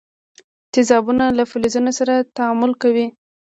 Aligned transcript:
تیزابونه 0.73 1.25
له 1.37 1.43
فلزونو 1.51 1.91
سره 1.99 2.13
تعامل 2.37 2.71
کوي. 2.81 3.05